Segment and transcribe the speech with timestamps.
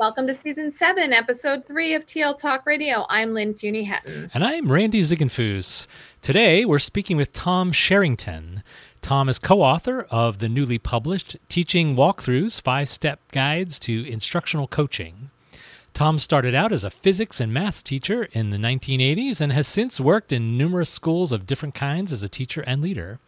[0.00, 3.04] Welcome to season seven, episode three of TL Talk Radio.
[3.10, 4.30] I'm Lynn Fuini-Hetten.
[4.32, 5.86] And I'm Randy Ziegenfuss.
[6.22, 8.62] Today we're speaking with Tom Sherrington.
[9.02, 14.66] Tom is co author of the newly published Teaching Walkthrus Five Step Guides to Instructional
[14.66, 15.28] Coaching.
[15.92, 20.00] Tom started out as a physics and maths teacher in the 1980s and has since
[20.00, 23.18] worked in numerous schools of different kinds as a teacher and leader.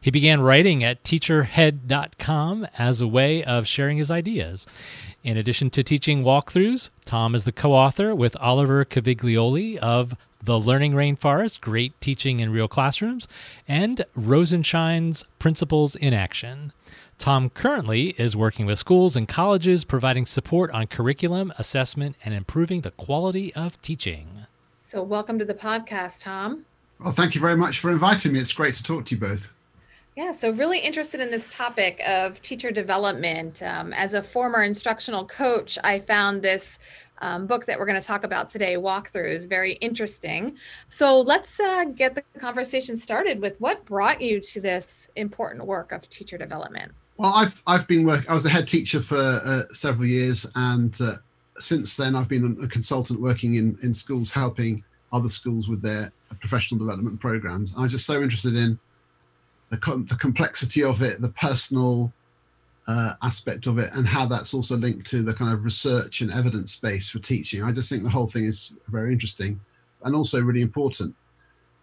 [0.00, 4.66] He began writing at teacherhead.com as a way of sharing his ideas.
[5.24, 10.60] In addition to Teaching Walkthrus, Tom is the co author with Oliver Caviglioli of The
[10.60, 13.26] Learning Rainforest Great Teaching in Real Classrooms
[13.66, 16.74] and Rosenshine's Principles in Action.
[17.16, 22.82] Tom currently is working with schools and colleges, providing support on curriculum, assessment, and improving
[22.82, 24.28] the quality of teaching.
[24.84, 26.66] So, welcome to the podcast, Tom.
[27.00, 28.40] Well, thank you very much for inviting me.
[28.40, 29.48] It's great to talk to you both.
[30.16, 33.60] Yeah, so really interested in this topic of teacher development.
[33.64, 36.78] Um, as a former instructional coach, I found this
[37.18, 40.56] um, book that we're going to talk about today, Walkthroughs, very interesting.
[40.88, 45.90] So let's uh, get the conversation started with what brought you to this important work
[45.90, 46.92] of teacher development.
[47.16, 48.28] Well, I've I've been working.
[48.28, 51.16] I was a head teacher for uh, several years, and uh,
[51.58, 56.10] since then I've been a consultant working in in schools, helping other schools with their
[56.40, 57.74] professional development programs.
[57.76, 58.78] I'm just so interested in
[59.70, 62.12] the, com- the complexity of it, the personal
[62.86, 66.32] uh, aspect of it, and how that's also linked to the kind of research and
[66.32, 67.62] evidence space for teaching.
[67.62, 69.60] I just think the whole thing is very interesting
[70.02, 71.14] and also really important.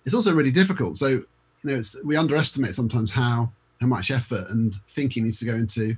[0.06, 0.98] It's also really difficult.
[0.98, 1.26] So, you
[1.64, 5.98] know, we underestimate sometimes how how much effort and thinking needs to go into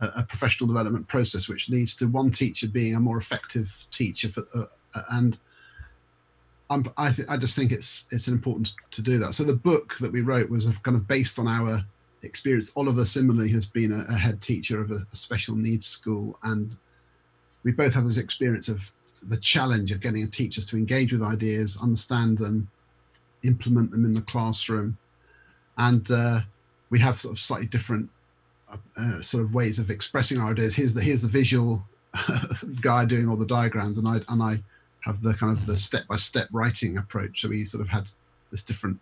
[0.00, 4.28] a, a professional development process, which leads to one teacher being a more effective teacher
[4.28, 5.38] for, uh, and
[6.72, 9.34] I'm, I, I just think it's it's important to do that.
[9.34, 11.84] So the book that we wrote was kind of based on our
[12.22, 12.72] experience.
[12.76, 16.76] Oliver similarly has been a, a head teacher of a, a, special needs school, and
[17.62, 18.90] we both have this experience of
[19.22, 22.68] the challenge of getting teachers to engage with ideas, understand them,
[23.44, 24.96] implement them in the classroom,
[25.76, 26.40] and uh,
[26.88, 28.08] we have sort of slightly different
[28.70, 30.74] uh, uh sort of ways of expressing our ideas.
[30.74, 31.86] Here's the here's the visual
[32.80, 34.62] guy doing all the diagrams, and I and I
[35.02, 37.42] have the kind of the step by step writing approach.
[37.42, 38.06] So we sort of had
[38.50, 38.98] this different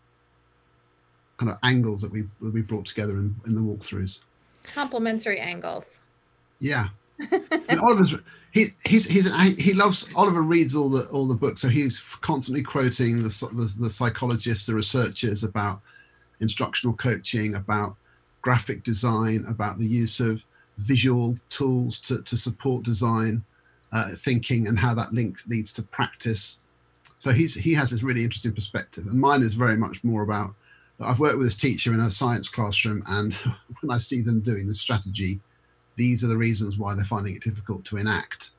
[1.39, 4.21] kind of angles that we that we brought together in, in the walkthroughs.
[4.75, 6.01] Complementary angles.
[6.59, 6.89] Yeah.
[7.69, 8.15] and Oliver's
[8.53, 12.63] he he's he's he loves Oliver reads all the all the books, so he's constantly
[12.63, 15.81] quoting the the, the psychologists, the researchers about
[16.41, 17.97] instructional coaching, about
[18.43, 20.43] graphic design, about the use of
[20.79, 23.45] visual tools to, to support design
[23.93, 26.59] uh, thinking and how that link leads to practice.
[27.19, 30.55] So he's he has this really interesting perspective, and mine is very much more about.
[31.03, 33.35] I've worked with this teacher in a science classroom, and
[33.81, 35.41] when I see them doing the strategy,
[35.97, 38.51] these are the reasons why they're finding it difficult to enact.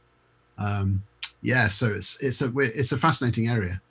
[0.57, 1.03] Um,
[1.41, 3.81] yeah, so it's it's a it's a fascinating area.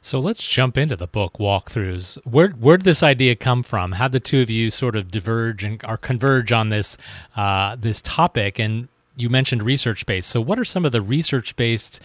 [0.00, 2.18] So let's jump into the book walkthroughs.
[2.24, 3.92] Where where did this idea come from?
[3.92, 6.96] How the two of you sort of diverge and or converge on this
[7.36, 10.30] uh, this topic, and you mentioned research based.
[10.30, 12.00] So, what are some of the research based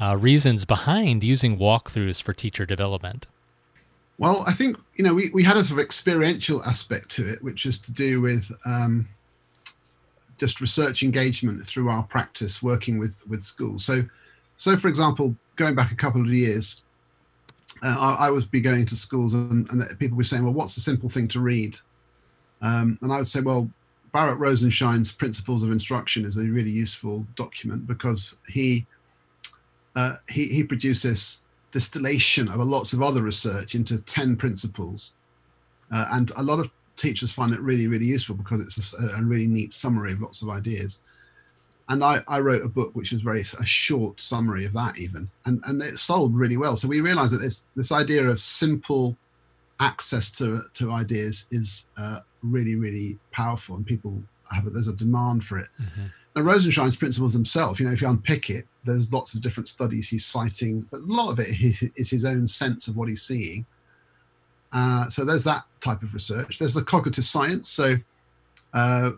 [0.00, 3.26] uh, reasons behind using walkthroughs for teacher development?
[4.18, 7.42] Well, I think you know we, we had a sort of experiential aspect to it,
[7.42, 9.08] which is to do with um,
[10.38, 13.84] just research engagement through our practice working with with schools.
[13.84, 14.04] So,
[14.56, 16.82] so for example, going back a couple of years,
[17.82, 20.52] uh, I, I, would be going to schools and, and, people would be saying, "Well,
[20.52, 21.78] what's the simple thing to read?"
[22.60, 23.70] Um, and I would say, "Well,
[24.12, 28.86] Barrett Rosenshine's Principles of Instruction is a really useful document because he
[29.96, 31.40] uh, he, he produces
[31.72, 35.12] distillation of lots of other research into 10 principles.
[35.90, 39.22] Uh, and a lot of teachers find it really, really useful because it's a, a,
[39.22, 41.00] really neat summary of lots of ideas.
[41.88, 45.30] and I, I wrote a book which was very a short summary of that even
[45.46, 49.16] and and it sold really well so we realized that this this idea of simple
[49.80, 54.22] access to to ideas is uh, really really powerful and people
[54.52, 56.06] have a, there's a demand for it mm-hmm.
[56.34, 60.08] now rosenshine's principles himself you know if you unpick it there's lots of different studies
[60.08, 61.48] he's citing but a lot of it
[61.96, 63.66] is his own sense of what he's seeing
[64.72, 67.96] uh, so there's that type of research there's the cognitive science so
[68.74, 69.10] uh,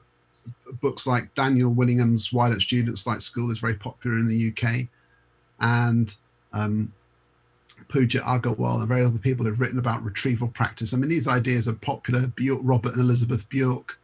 [0.80, 4.86] books like Daniel Willingham's Why Don't Students Like School is very popular in the UK.
[5.60, 6.14] And
[6.52, 6.92] um,
[7.90, 10.94] Pooja Agarwal and very other people have written about retrieval practice.
[10.94, 12.28] I mean, these ideas are popular.
[12.28, 13.98] Bjork, Robert and Elizabeth Bjork,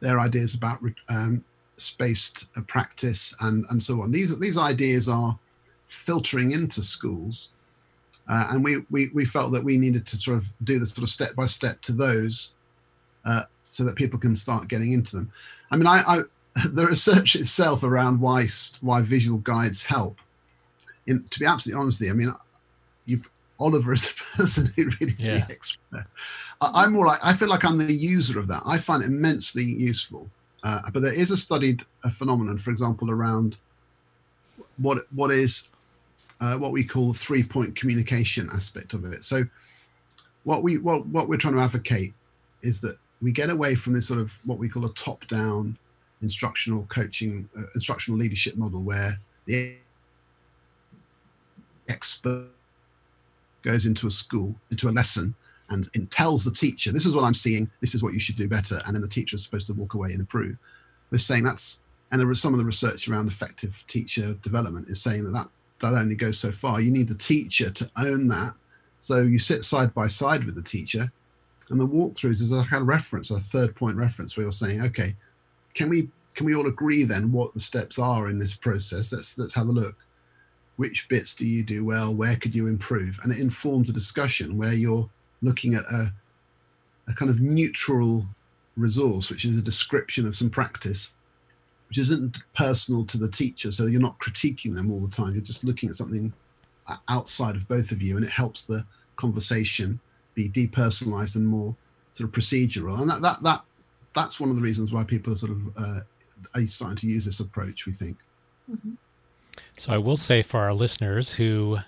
[0.00, 1.44] their ideas about um,
[1.76, 4.10] spaced uh, practice and, and so on.
[4.10, 5.38] These, these ideas are
[5.86, 7.50] filtering into schools.
[8.28, 11.04] Uh, and we, we, we felt that we needed to sort of do the sort
[11.04, 12.52] of step by step to those
[13.24, 15.32] uh, so that people can start getting into them.
[15.70, 16.22] I mean, I, I
[16.66, 18.48] the research itself around why
[18.80, 20.18] why visual guides help.
[21.06, 22.34] In, to be absolutely honest with you, I mean,
[23.60, 25.46] Oliver is the person who really is yeah.
[25.46, 26.06] the expert.
[26.60, 28.62] I, am more like I feel like I'm the user of that.
[28.64, 30.28] I find it immensely useful.
[30.62, 33.56] Uh, but there is a studied a phenomenon, for example, around
[34.76, 35.70] what what is
[36.40, 39.24] uh, what we call three point communication aspect of it.
[39.24, 39.46] So
[40.44, 42.14] what we what what we're trying to advocate
[42.62, 45.76] is that we get away from this sort of what we call a top down
[46.22, 49.76] instructional coaching, uh, instructional leadership model where the
[51.88, 52.48] expert
[53.62, 55.34] goes into a school, into a lesson,
[55.70, 58.48] and tells the teacher, this is what I'm seeing, this is what you should do
[58.48, 58.80] better.
[58.86, 60.56] And then the teacher is supposed to walk away and improve.
[61.10, 65.02] We're saying that's, and there is some of the research around effective teacher development is
[65.02, 65.48] saying that that,
[65.82, 66.80] that only goes so far.
[66.80, 68.54] You need the teacher to own that.
[69.00, 71.12] So you sit side by side with the teacher
[71.70, 74.80] and the walkthroughs is a kind of reference, a third point reference where you're saying,
[74.82, 75.14] okay,
[75.74, 79.12] can we can we all agree then what the steps are in this process?
[79.12, 79.96] Let's let's have a look.
[80.78, 82.14] Which bits do you do well?
[82.14, 83.18] Where could you improve?
[83.22, 85.10] And it informs a discussion where you're
[85.42, 86.12] looking at a
[87.08, 88.24] a kind of neutral
[88.76, 91.14] resource, which is a description of some practice,
[91.88, 93.72] which isn't personal to the teacher.
[93.72, 95.32] So you're not critiquing them all the time.
[95.34, 96.32] You're just looking at something
[97.08, 98.86] outside of both of you, and it helps the
[99.16, 99.98] conversation
[100.34, 101.74] be depersonalized and more
[102.12, 103.00] sort of procedural.
[103.00, 103.62] And that that that
[104.14, 106.00] that's one of the reasons why people are sort of uh,
[106.54, 107.84] are starting to use this approach.
[107.84, 108.18] We think.
[108.70, 108.94] Mm-hmm.
[109.78, 111.78] So I will say for our listeners who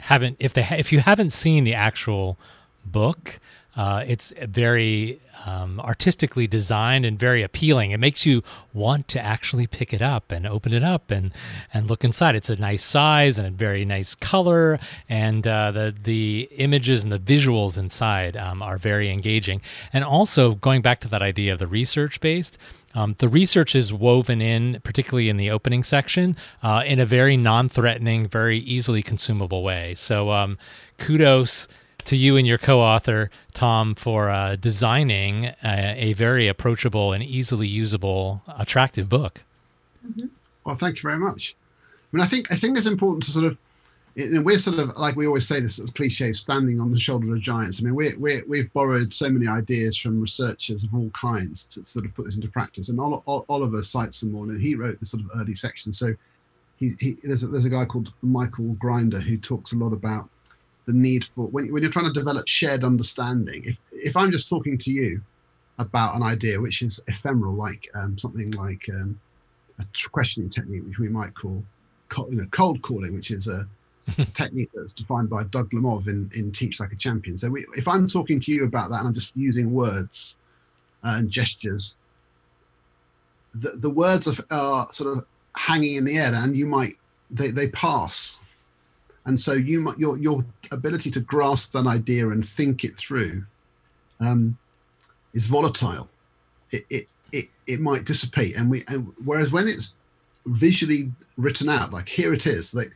[0.00, 2.36] haven't, if they if you haven't seen the actual
[2.84, 3.38] book,
[3.76, 7.90] uh, it's very um, artistically designed and very appealing.
[7.90, 8.42] It makes you
[8.74, 11.32] want to actually pick it up and open it up and
[11.72, 12.34] and look inside.
[12.34, 14.78] It's a nice size and a very nice color,
[15.08, 19.60] and uh, the the images and the visuals inside um, are very engaging.
[19.92, 22.58] And also going back to that idea of the research based.
[22.94, 27.36] Um, the research is woven in, particularly in the opening section, uh, in a very
[27.36, 29.94] non-threatening, very easily consumable way.
[29.94, 30.58] So, um,
[30.98, 31.68] kudos
[32.04, 37.68] to you and your co-author Tom for uh, designing a, a, very approachable and easily
[37.68, 39.42] usable, attractive book.
[40.06, 40.26] Mm-hmm.
[40.64, 41.54] Well, thank you very much.
[42.12, 43.56] I mean, I think I think it's important to sort of,
[44.16, 47.34] we're sort of like we always say this sort of cliche, standing on the shoulder
[47.34, 47.80] of giants.
[47.80, 51.82] I mean, we we we've borrowed so many ideas from researchers of all kinds to
[51.86, 52.88] sort of put this into practice.
[52.88, 55.92] And Oliver cites them all, and he wrote the sort of early section.
[55.92, 56.14] So.
[56.78, 60.28] He, he, there's, a, there's a guy called Michael Grinder who talks a lot about
[60.86, 64.48] the need for when, when you're trying to develop shared understanding if, if i'm just
[64.48, 65.20] talking to you
[65.78, 69.18] about an idea which is ephemeral like um, something like um,
[69.78, 71.62] a questioning technique which we might call
[72.30, 73.66] you know, cold calling which is a
[74.34, 77.38] technique that's defined by doug lemov in, in teach like a champion.
[77.38, 80.38] So we, if i'm talking to you about that and i'm just using words
[81.04, 81.98] uh, and gestures
[83.54, 86.96] the, the words are, are sort of hanging in the air and you might
[87.32, 88.38] they, they pass.
[89.24, 93.44] And so you your your ability to grasp that idea and think it through
[94.20, 94.58] um,
[95.32, 96.08] is volatile.
[96.70, 99.94] It, it it it might dissipate, and we and whereas when it's
[100.46, 102.92] visually written out, like here it is, like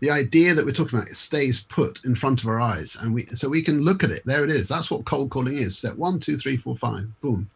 [0.00, 3.26] the idea that we're talking about stays put in front of our eyes, and we
[3.34, 4.24] so we can look at it.
[4.24, 4.68] There it is.
[4.68, 5.78] That's what cold calling is.
[5.78, 7.08] Step one, two, three, four, five.
[7.20, 7.48] Boom.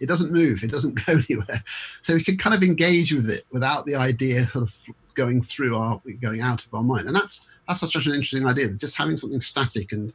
[0.00, 0.62] It doesn't move.
[0.62, 1.62] It doesn't go anywhere.
[2.02, 4.76] So we can kind of engage with it without the idea sort of
[5.14, 8.68] going through our going out of our mind, and that's that's such an interesting idea.
[8.68, 10.12] Just having something static and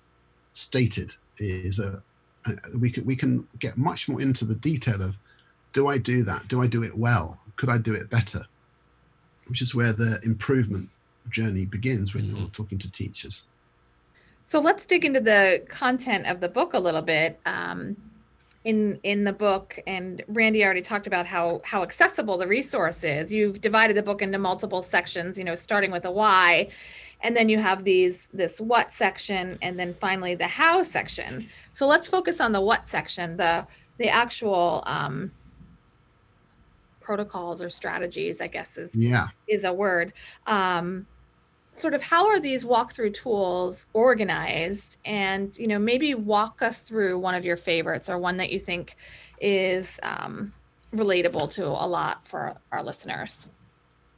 [0.53, 2.01] stated is a,
[2.45, 5.15] a we can we can get much more into the detail of
[5.73, 6.47] do I do that?
[6.47, 7.39] Do I do it well?
[7.57, 8.45] Could I do it better?
[9.47, 10.89] Which is where the improvement
[11.29, 12.37] journey begins when mm-hmm.
[12.37, 13.45] you're talking to teachers.
[14.45, 17.39] So let's dig into the content of the book a little bit.
[17.45, 17.97] Um,
[18.63, 23.31] in in the book and randy already talked about how how accessible the resource is
[23.31, 26.67] you've divided the book into multiple sections you know starting with a why
[27.21, 31.85] and then you have these this what section and then finally the how section so
[31.85, 35.31] let's focus on the what section the the actual um,
[37.01, 40.13] protocols or strategies i guess is yeah is a word
[40.47, 41.05] um,
[41.73, 44.97] sort of how are these walkthrough tools organized?
[45.05, 48.59] And you know maybe walk us through one of your favorites or one that you
[48.59, 48.95] think
[49.39, 50.53] is um,
[50.93, 53.47] relatable to a lot for our listeners.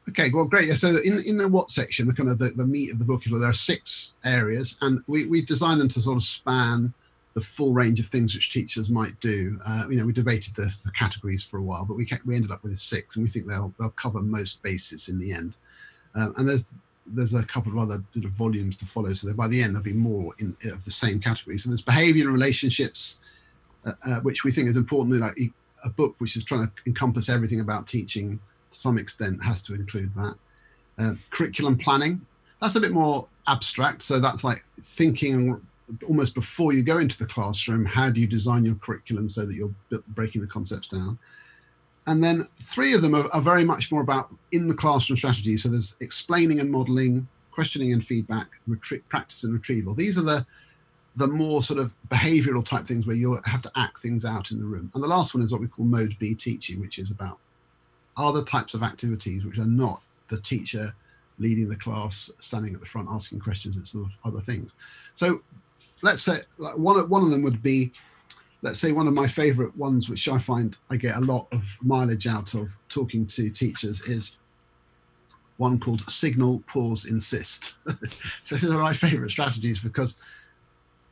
[0.09, 0.67] Okay well great.
[0.67, 3.05] Yeah so in, in the what section the kind of the, the meat of the
[3.05, 6.93] book there are six areas and we, we designed them to sort of span
[7.33, 9.59] the full range of things which teachers might do.
[9.65, 12.35] Uh, you know we debated the, the categories for a while but we kept, we
[12.35, 15.53] ended up with six and we think they'll they'll cover most bases in the end.
[16.13, 16.65] Um, and there's
[17.05, 19.13] there's a couple of other sort of volumes to follow.
[19.13, 21.57] So by the end, there'll be more in, of the same category.
[21.57, 23.19] So there's behavior and relationships,
[23.85, 25.19] uh, uh, which we think is important.
[25.19, 25.37] Like
[25.83, 28.39] a book which is trying to encompass everything about teaching
[28.71, 30.35] to some extent has to include that.
[30.97, 32.25] Uh, curriculum planning,
[32.61, 34.01] that's a bit more abstract.
[34.01, 35.61] So that's like thinking
[36.07, 39.53] almost before you go into the classroom, how do you design your curriculum so that
[39.53, 39.71] you're
[40.09, 41.19] breaking the concepts down?
[42.07, 45.57] And then three of them are, are, very much more about in the classroom strategy.
[45.57, 48.47] So there's explaining and modeling, questioning and feedback,
[49.09, 49.95] practice and retrieval.
[49.95, 50.45] These are the
[51.17, 54.59] the more sort of behavioral type things where you have to act things out in
[54.59, 54.91] the room.
[54.93, 57.39] And the last one is what we call mode B teaching, which is about
[58.17, 60.93] other types of activities which are not the teacher
[61.39, 63.77] leading the class, standing at the front asking questions.
[63.77, 64.73] and sort of other things.
[65.15, 65.41] So
[66.01, 67.91] let's say like one one of them would be
[68.61, 71.63] let's say one of my favorite ones, which I find I get a lot of
[71.81, 74.37] mileage out of talking to teachers, is
[75.57, 77.75] one called signal, pause, insist.
[78.43, 80.17] so these are my favorite strategies because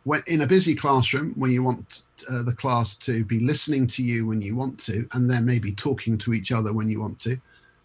[0.04, 4.04] when in a busy classroom when you want uh, the class to be listening to
[4.04, 7.20] you when you want to, and then maybe talking to each other when you want
[7.20, 7.38] to,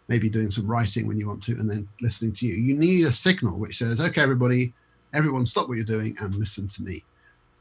[0.09, 3.05] maybe doing some writing when you want to, and then listening to you, you need
[3.05, 4.73] a signal which says, okay, everybody,
[5.15, 7.05] everyone stop what you're doing and listen to me.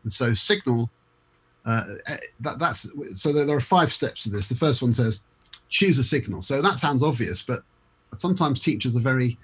[0.03, 0.89] And so signal
[1.67, 4.47] uh, eh, that, that's so there, there are five steps to this.
[4.49, 5.21] The first one says
[5.69, 6.41] choose a signal.
[6.41, 7.61] So that sounds obvious, but
[8.17, 9.37] sometimes teachers are very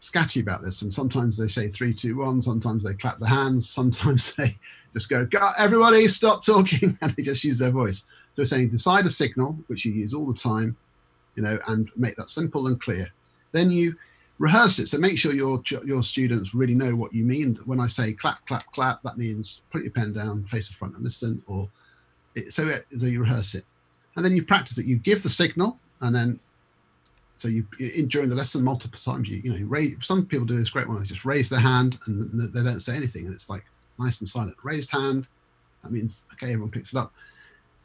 [0.00, 2.42] sketchy about this, and sometimes they say three, two, one.
[2.42, 3.68] Sometimes they clap their hands.
[3.68, 4.56] Sometimes they
[4.92, 5.26] just go,
[5.58, 8.00] "Everybody, stop talking," and they just use their voice.
[8.34, 10.76] So we're saying decide a signal, which you use all the time,
[11.36, 13.08] you know, and make that simple and clear.
[13.52, 13.96] Then you
[14.38, 14.88] rehearse it.
[14.88, 17.58] So make sure your your students really know what you mean.
[17.64, 20.94] When I say clap, clap, clap, that means put your pen down, face the front,
[20.94, 21.42] and listen.
[21.46, 21.68] Or
[22.34, 23.64] it, so so you rehearse it,
[24.16, 24.86] and then you practice it.
[24.86, 26.38] You give the signal, and then
[27.34, 29.28] so you in, during the lesson multiple times.
[29.28, 30.98] You you know raise, some people do this great one.
[30.98, 33.64] They just raise their hand and they don't say anything, and it's like
[33.98, 34.56] nice and silent.
[34.62, 35.26] Raised hand.
[35.82, 37.12] That means okay, everyone picks it up.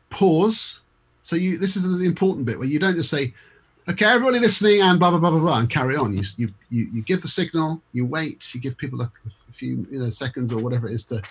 [0.10, 0.82] Pause.
[1.24, 3.34] So you this is the important bit where you don't just say
[3.92, 6.14] okay, everybody listening, and blah blah blah blah blah, and carry on.
[6.14, 9.12] You you you, give the signal, you wait, you give people a,
[9.50, 11.22] a, few you know seconds or whatever it is to,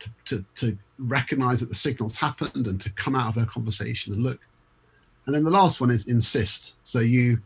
[0.00, 4.12] to to to recognize that the signal's happened and to come out of their conversation
[4.12, 4.40] and look.
[5.26, 6.74] And then the last one is insist.
[6.84, 7.40] So you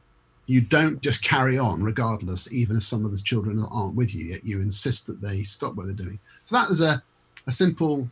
[0.46, 4.26] you don't just carry on regardless, even if some of the children aren't with you
[4.26, 4.44] yet.
[4.44, 6.18] You insist that they stop what they're doing.
[6.44, 7.02] So that is a
[7.46, 8.08] a simple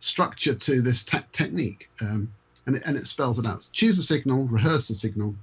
[0.00, 1.88] structure to this te- technique.
[2.00, 2.32] Um,
[2.66, 3.68] and it, and it spells it out.
[3.72, 5.34] Choose a signal, rehearse the signal,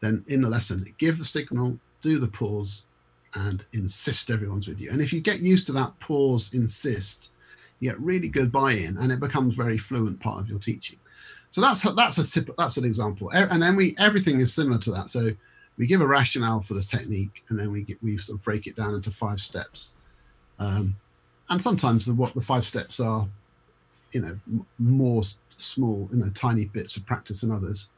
[0.00, 2.84] then in the lesson, give the signal, do the pause,
[3.34, 4.90] and insist everyone's with you.
[4.90, 7.30] And if you get used to that pause, insist,
[7.80, 10.98] you get really good buy-in, and it becomes very fluent part of your teaching.
[11.50, 15.10] So that's that's a that's an example, and then we everything is similar to that.
[15.10, 15.32] So
[15.78, 18.66] we give a rationale for the technique, and then we get we sort of break
[18.66, 19.92] it down into five steps.
[20.58, 20.96] Um,
[21.48, 23.26] and sometimes the what the five steps are,
[24.12, 25.22] you know, more
[25.58, 27.88] small, you know, tiny bits of practice than others.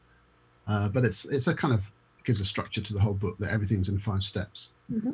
[0.66, 1.82] Uh, but it's it's a kind of
[2.24, 4.70] gives a structure to the whole book that everything's in five steps.
[4.92, 5.12] Mm-hmm.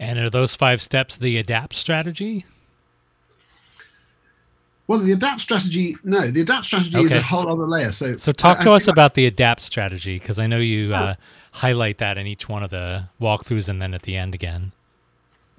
[0.00, 2.44] And are those five steps the adapt strategy?
[4.88, 7.06] Well, the adapt strategy, no, the adapt strategy okay.
[7.06, 7.92] is a whole other layer.
[7.92, 11.14] So, so talk to us about the adapt strategy because I know you uh,
[11.52, 14.72] highlight that in each one of the walkthroughs and then at the end again.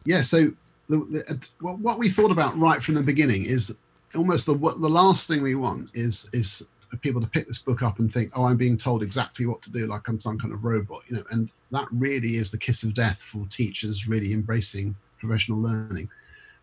[0.03, 0.23] Yeah.
[0.23, 0.51] So
[0.89, 3.75] the, the, what we thought about right from the beginning is
[4.15, 6.65] almost the the last thing we want is is
[7.01, 9.71] people to pick this book up and think, oh, I'm being told exactly what to
[9.71, 11.23] do, like I'm some kind of robot, you know.
[11.31, 16.09] And that really is the kiss of death for teachers really embracing professional learning.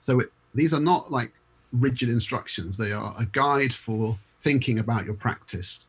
[0.01, 1.33] So it, these are not like
[1.73, 5.87] rigid instructions; they are a guide for thinking about your practice.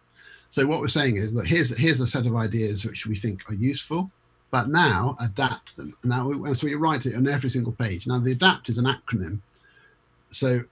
[0.50, 3.50] So what we're saying is that here's here's a set of ideas which we think
[3.50, 4.12] are useful,
[4.50, 5.96] but now adapt them.
[6.04, 8.08] Now, so we write it on every single page.
[8.08, 9.40] Now, the adapt is an acronym.
[10.32, 10.64] So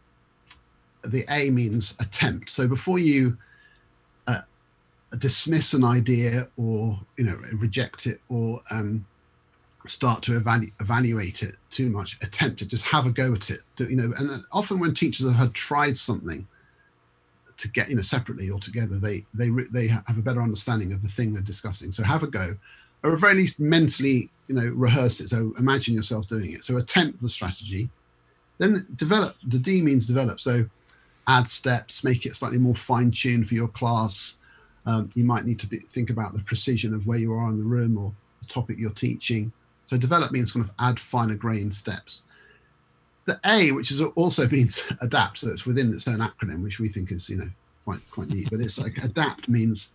[1.05, 2.49] the A means attempt.
[2.49, 3.37] So before you
[4.27, 4.41] uh,
[5.17, 9.05] dismiss an idea or you know reject it or um,
[9.87, 13.61] start to evalu- evaluate it too much, attempt it, just have a go at it.
[13.75, 16.47] Do, you know, and often when teachers have tried something
[17.57, 21.01] to get you know separately or together, they they they have a better understanding of
[21.01, 21.91] the thing they're discussing.
[21.91, 22.55] So have a go,
[23.03, 25.29] or at very least mentally you know rehearse it.
[25.29, 26.63] So imagine yourself doing it.
[26.63, 27.89] So attempt the strategy,
[28.57, 29.35] then develop.
[29.47, 30.39] The D means develop.
[30.39, 30.65] So
[31.29, 34.39] add steps, make it slightly more fine tuned for your class.
[34.85, 37.59] Um, you might need to be, think about the precision of where you are in
[37.59, 39.51] the room or the topic you're teaching.
[39.85, 42.23] So develop means kind of add finer grained steps.
[43.25, 46.89] The A, which is also means adapt, so it's within its own acronym, which we
[46.89, 47.49] think is you know
[47.85, 48.49] quite quite neat.
[48.49, 49.93] But it's like adapt means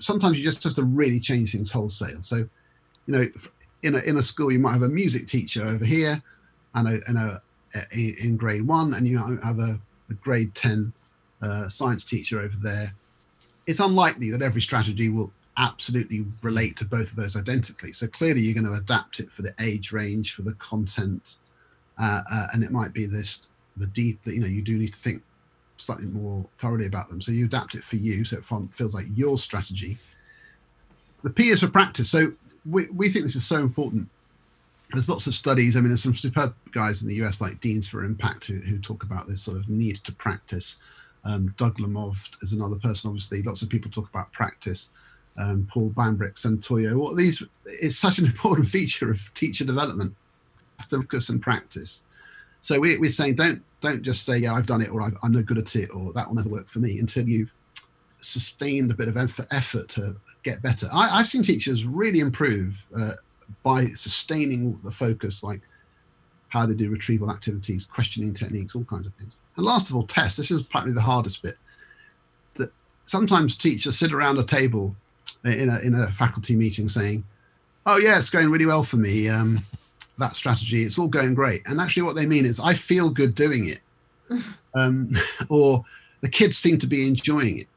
[0.00, 2.22] sometimes you just have to really change things wholesale.
[2.22, 2.48] So you
[3.06, 3.26] know
[3.84, 6.20] in a in a school you might have a music teacher over here,
[6.74, 7.42] and a, and a
[7.92, 9.78] in grade one, and you have a
[10.10, 10.92] a grade 10
[11.42, 12.94] uh, science teacher over there,
[13.66, 17.92] it's unlikely that every strategy will absolutely relate to both of those identically.
[17.92, 21.36] So clearly, you're going to adapt it for the age range, for the content,
[21.98, 23.48] uh, uh, and it might be this
[23.78, 25.22] the deep that you know you do need to think
[25.76, 27.20] slightly more thoroughly about them.
[27.20, 28.44] So you adapt it for you, so it
[28.74, 29.98] feels like your strategy.
[31.22, 32.10] The P is for practice.
[32.10, 32.32] So
[32.64, 34.08] we, we think this is so important
[34.92, 35.76] there's lots of studies.
[35.76, 38.78] I mean, there's some superb guys in the US like Deans for Impact who, who
[38.78, 40.76] talk about this sort of need to practice.
[41.24, 43.42] Um, Doug Lemov is another person, obviously.
[43.42, 44.90] Lots of people talk about practice.
[45.38, 46.94] Um, Paul Bambrick, Santoyo.
[46.96, 47.42] What these?
[47.66, 50.14] It's such an important feature of teacher development.
[50.88, 52.04] Focus and practice.
[52.62, 55.32] So we, we're saying don't don't just say yeah I've done it or i am
[55.32, 57.52] no good at it or that will never work for me until you've
[58.20, 60.88] sustained a bit of effort, effort to get better.
[60.92, 63.12] I, have seen teachers really improve uh,
[63.62, 65.60] by sustaining the focus, like
[66.48, 69.36] how they do retrieval activities, questioning techniques, all kinds of things.
[69.56, 70.36] And last of all, tests.
[70.36, 71.56] This is probably the hardest bit.
[72.54, 72.72] That
[73.04, 74.94] sometimes teachers sit around a table
[75.44, 77.24] in a in a faculty meeting saying,
[77.84, 79.28] "Oh yeah, it's going really well for me.
[79.28, 79.64] Um,
[80.18, 83.34] that strategy, it's all going great." And actually, what they mean is, "I feel good
[83.34, 83.80] doing it,"
[84.74, 85.10] um,
[85.48, 85.84] or
[86.20, 87.68] the kids seem to be enjoying it.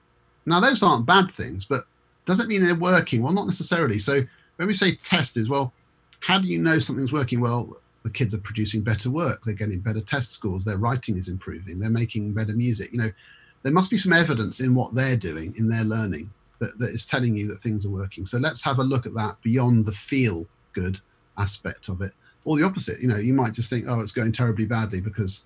[0.45, 1.85] Now, those aren't bad things, but
[2.25, 3.21] does it mean they're working?
[3.21, 3.99] Well, not necessarily.
[3.99, 4.23] So
[4.59, 5.71] when we say test is well
[6.19, 7.39] how do you know something's working?
[7.39, 9.41] Well the kids are producing better work.
[9.45, 10.65] They're getting better test scores.
[10.65, 11.79] Their writing is improving.
[11.79, 12.91] They're making better music.
[12.91, 13.11] You know
[13.63, 17.05] there must be some evidence in what they're doing in their learning that, that is
[17.05, 18.25] telling you that things are working.
[18.25, 20.99] So let's have a look at that beyond the feel good
[21.37, 22.11] aspect of it.
[22.43, 22.99] Or the opposite.
[22.99, 25.45] You know you might just think oh it's going terribly badly because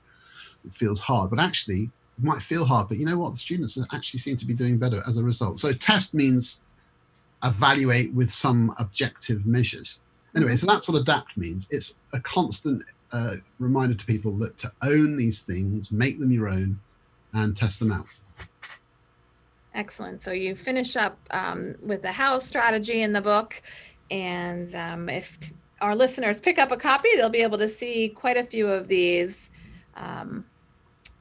[0.66, 1.30] it feels hard.
[1.30, 2.90] But actually it might feel hard.
[2.90, 3.34] But you know what?
[3.34, 5.60] The students actually seem to be doing better as a result.
[5.60, 6.62] So test means
[7.44, 10.00] evaluate with some objective measures.
[10.36, 11.68] Anyway, so that's what adapt means.
[11.70, 16.50] It's a constant uh, reminder to people that to own these things, make them your
[16.50, 16.80] own,
[17.34, 18.08] and test them out.
[19.76, 20.22] Excellent.
[20.24, 23.62] So you finish up um, with the how strategy in the book.
[24.12, 25.40] And um, if
[25.82, 28.88] our listeners pick up a copy, they'll be able to see quite a few of
[28.88, 29.52] these
[29.96, 30.46] um,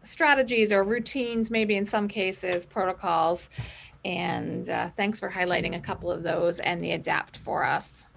[0.02, 3.48] strategies or routines, maybe in some cases, protocols.
[4.04, 8.08] And uh, thanks for highlighting a couple of those and the adapt for us.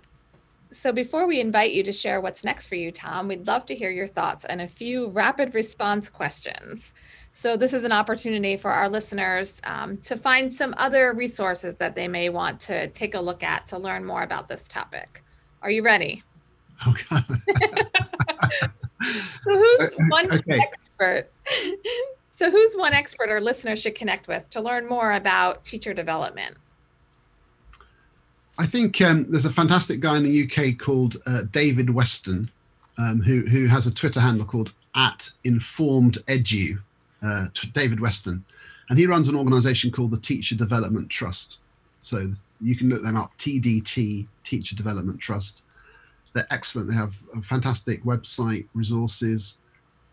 [0.72, 3.76] So, before we invite you to share what's next for you, Tom, we'd love to
[3.76, 6.94] hear your thoughts and a few rapid response questions.
[7.32, 11.96] So, this is an opportunity for our listeners um, to find some other resources that
[11.96, 15.24] they may want to take a look at to learn more about this topic.
[15.62, 16.24] Are you ready?
[16.86, 17.06] Okay.
[19.44, 20.60] so, who's one okay.
[20.60, 21.32] expert
[22.36, 26.58] so, who's one expert our listeners should connect with to learn more about teacher development?
[28.58, 32.52] I think um, there's a fantastic guy in the UK called uh, David Weston,
[32.98, 36.80] um, who who has a Twitter handle called at Informed Edu,
[37.22, 38.44] uh, David Weston,
[38.90, 41.60] and he runs an organisation called the Teacher Development Trust.
[42.02, 45.62] So you can look them up, TDT Teacher Development Trust.
[46.34, 46.90] They're excellent.
[46.90, 49.58] They have a fantastic website, resources,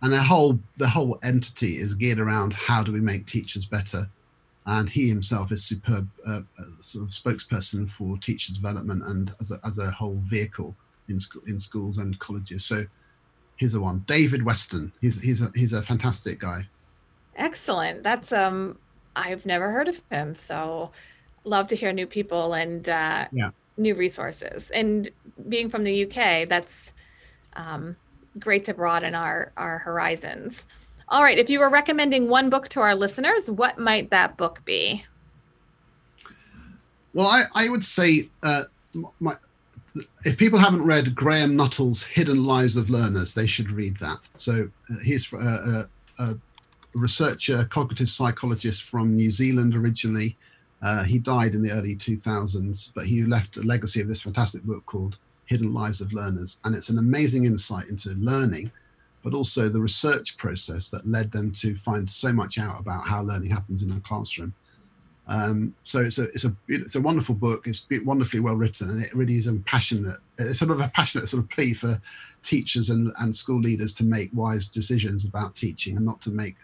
[0.03, 4.09] and their whole the whole entity is geared around how do we make teachers better.
[4.67, 9.51] And he himself is superb uh, uh, sort of spokesperson for teacher development and as
[9.51, 10.77] a, as a whole vehicle
[11.09, 12.65] in school in schools and colleges.
[12.65, 12.85] So
[13.57, 14.05] here's the one.
[14.07, 14.93] David weston.
[15.01, 16.67] He's he's a, he's a fantastic guy.
[17.37, 18.03] Excellent.
[18.03, 18.79] That's um
[19.15, 20.91] i've never heard of him so
[21.45, 23.51] love to hear new people and uh yeah.
[23.77, 24.71] new resources.
[24.71, 25.11] And
[25.49, 26.93] being from the uk that's
[27.55, 27.97] um
[28.39, 30.67] great to broaden our our horizons.
[31.09, 34.65] All right, if you were recommending one book to our listeners, what might that book
[34.65, 35.05] be?
[37.13, 38.65] Well, I, I would say uh,
[39.21, 39.37] my,
[40.25, 44.19] if people haven't read Graham Nuthall's Hidden Lives of Learners, they should read that.
[44.35, 45.87] So uh, he's a, uh,
[46.19, 46.35] uh
[46.95, 50.37] researcher, cognitive psychologist from New Zealand originally.
[50.83, 54.63] Uh, he died in the early 2000s, but he left a legacy of this fantastic
[54.63, 55.17] book called
[55.53, 56.59] Hidden Lives of Learners.
[56.65, 58.71] And it's an amazing insight into learning,
[59.23, 63.23] but also the research process that led them to find so much out about how
[63.23, 64.55] learning happens in a classroom.
[65.29, 67.67] Um, so it's a it's a it's a wonderful book.
[67.67, 70.19] It's wonderfully well written, and it really is a passionate.
[70.39, 72.01] It's sort of a passionate sort of plea for
[72.43, 76.57] teachers and, and school leaders to make wise decisions about teaching and not to make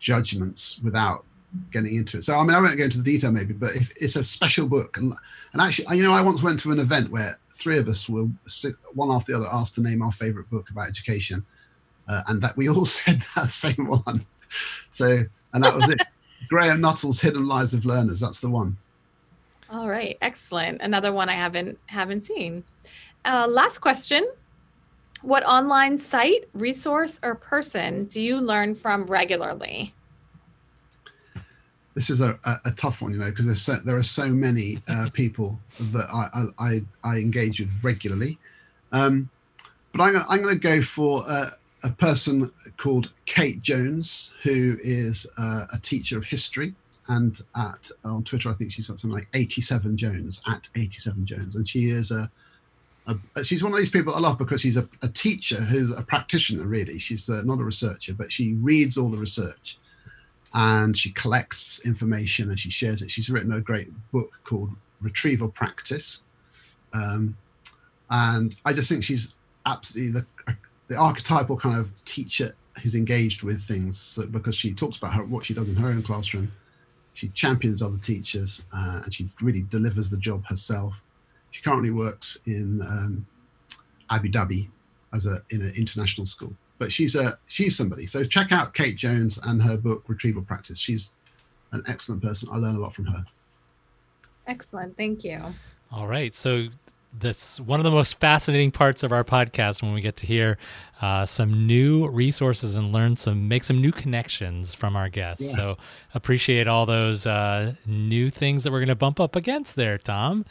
[0.00, 1.24] judgments without
[1.70, 2.24] getting into it.
[2.24, 4.66] So I mean, I won't go into the detail maybe, but if, it's a special
[4.66, 5.14] book, and
[5.52, 8.26] and actually, you know, I once went to an event where three of us were
[8.94, 11.44] one after the other asked to name our favorite book about education,
[12.08, 14.24] uh, and that we all said that same one.
[14.90, 16.00] So and that was it.
[16.48, 18.20] Graham Nuthall's Hidden Lives of Learners.
[18.20, 18.76] That's the one.
[19.70, 20.82] All right, excellent.
[20.82, 22.64] Another one I haven't haven't seen.
[23.24, 24.28] Uh, last question:
[25.22, 29.94] What online site, resource, or person do you learn from regularly?
[31.94, 34.82] This is a, a, a tough one, you know, because so, there are so many
[34.88, 35.58] uh, people
[35.92, 38.38] that I, I, I engage with regularly.
[38.92, 39.28] Um,
[39.92, 41.24] but I'm gonna, I'm gonna go for
[41.82, 46.74] a person called Kate Jones, who is uh, a teacher of history.
[47.08, 51.68] And at on Twitter, I think she's something like 87 Jones at 87 Jones, and
[51.68, 52.30] she is a,
[53.06, 56.02] a she's one of these people I love because she's a, a teacher who's a
[56.02, 56.64] practitioner.
[56.64, 59.78] Really, she's uh, not a researcher, but she reads all the research,
[60.54, 63.10] and she collects information and she shares it.
[63.10, 66.22] She's written a great book called Retrieval Practice,
[66.92, 67.36] um,
[68.10, 69.34] and I just think she's
[69.66, 70.56] absolutely the
[70.88, 75.24] the archetypal kind of teacher who's engaged with things so, because she talks about her,
[75.24, 76.50] what she does in her own classroom.
[77.14, 80.94] She champions other teachers uh, and she really delivers the job herself.
[81.50, 83.26] She currently works in um,
[84.10, 84.68] Abu Dhabi
[85.12, 88.06] as a in an international school, but she's a she's somebody.
[88.06, 90.80] So check out Kate Jones and her book Retrieval Practice.
[90.80, 91.10] She's
[91.70, 92.48] an excellent person.
[92.50, 93.24] I learn a lot from her.
[94.48, 95.40] Excellent, thank you.
[95.92, 96.66] All right, so
[97.20, 100.58] that's one of the most fascinating parts of our podcast when we get to hear
[101.00, 105.54] uh, some new resources and learn some make some new connections from our guests yeah.
[105.54, 105.78] so
[106.14, 110.42] appreciate all those uh, new things that we're going to bump up against there tom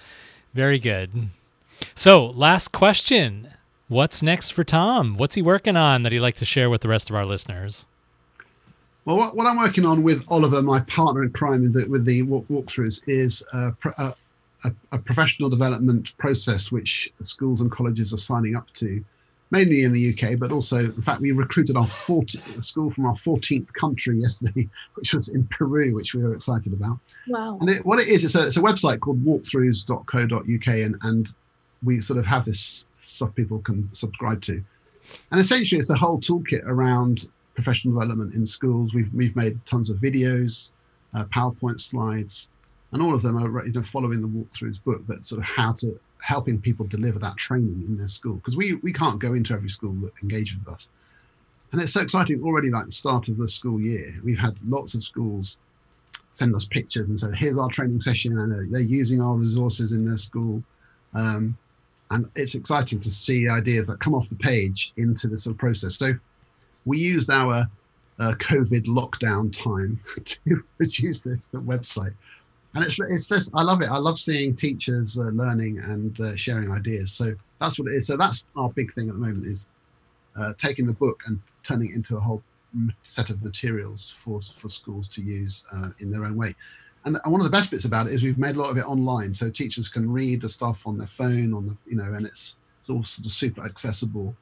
[0.54, 1.30] very good
[1.96, 3.50] so last question
[3.92, 6.88] what's next for tom what's he working on that he'd like to share with the
[6.88, 7.86] rest of our listeners
[9.06, 12.22] well, what, what I'm working on with Oliver, my partner in crime, the, with the
[12.22, 14.14] walk, walkthroughs, is uh, a,
[14.64, 19.04] a, a, professional development process which schools and colleges are signing up to,
[19.50, 23.16] mainly in the UK, but also, in fact, we recruited our 40, school from our
[23.16, 27.00] 14th country yesterday, which was in Peru, which we were excited about.
[27.28, 27.58] Wow.
[27.60, 31.34] And it, what it is, it's a, it's a website called walkthrus.co.uk, and, and
[31.84, 34.64] we sort of have this stuff people can subscribe to.
[35.32, 38.94] And essentially, it's a whole toolkit around professional development in schools.
[38.94, 40.72] We've, we've made tons of videos,
[41.14, 42.50] uh, PowerPoint slides,
[42.92, 45.72] and all of them are you know following the walkthroughs book that sort of how
[45.74, 49.54] to helping people deliver that training in their school because we we can't go into
[49.54, 50.88] every school that engage with us
[51.72, 54.94] and it's so exciting already like the start of the school year we've had lots
[54.94, 55.58] of schools
[56.34, 60.06] send us pictures and say here's our training session and they're using our resources in
[60.06, 60.62] their school
[61.14, 61.58] um,
[62.12, 65.60] and it's exciting to see ideas that come off the page into this sort of
[65.60, 66.14] process so
[66.86, 67.68] we used our
[68.20, 72.14] uh, covid lockdown time to produce this the website
[72.74, 73.90] and it's it's just I love it.
[73.90, 77.12] I love seeing teachers uh, learning and uh, sharing ideas.
[77.12, 78.08] So that's what it is.
[78.08, 79.68] So that's our big thing at the moment is
[80.40, 82.42] uh, taking the book and turning it into a whole
[83.04, 86.56] set of materials for for schools to use uh, in their own way.
[87.04, 88.86] And one of the best bits about it is we've made a lot of it
[88.86, 92.26] online, so teachers can read the stuff on their phone, on the you know, and
[92.26, 94.36] it's it's all sort of super accessible,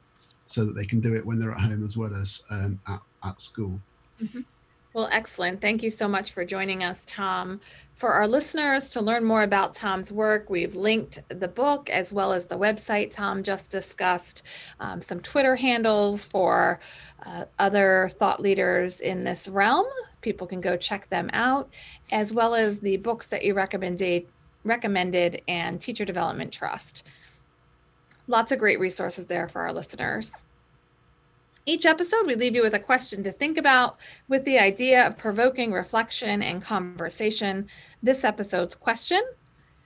[0.47, 3.01] so that they can do it when they're at home as well as um, at
[3.23, 3.79] at school.
[4.21, 4.41] Mm-hmm.
[4.93, 5.61] Well, excellent.
[5.61, 7.61] Thank you so much for joining us, Tom.
[7.95, 12.33] For our listeners to learn more about Tom's work, we've linked the book as well
[12.33, 14.41] as the website Tom just discussed,
[14.79, 16.79] um, some Twitter handles for
[17.23, 19.85] uh, other thought leaders in this realm.
[20.21, 21.69] People can go check them out,
[22.11, 24.27] as well as the books that you recommended,
[24.63, 27.03] recommended and Teacher Development Trust.
[28.27, 30.31] Lots of great resources there for our listeners.
[31.65, 35.17] Each episode, we leave you with a question to think about with the idea of
[35.17, 37.67] provoking reflection and conversation.
[38.01, 39.21] This episode's question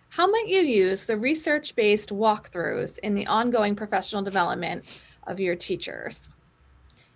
[0.09, 4.85] How might you use the research based walkthroughs in the ongoing professional development
[5.27, 6.29] of your teachers?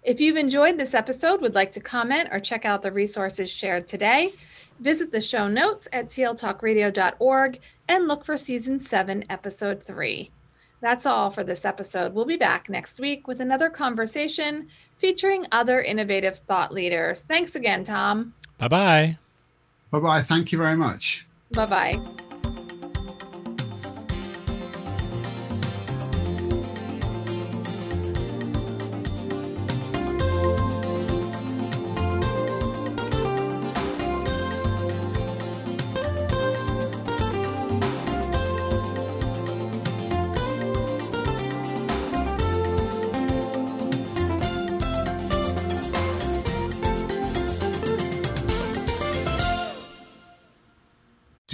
[0.07, 3.87] If you've enjoyed this episode, would like to comment or check out the resources shared
[3.87, 4.31] today,
[4.79, 10.31] visit the show notes at tltalkradio.org and look for season 7, episode 3.
[10.79, 12.13] That's all for this episode.
[12.13, 17.19] We'll be back next week with another conversation featuring other innovative thought leaders.
[17.19, 18.33] Thanks again, Tom.
[18.59, 19.17] Bye bye.
[19.91, 20.21] Bye bye.
[20.21, 21.27] Thank you very much.
[21.51, 22.26] Bye bye.